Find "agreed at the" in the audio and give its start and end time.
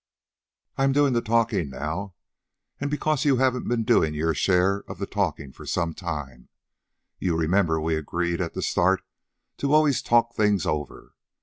7.93-8.63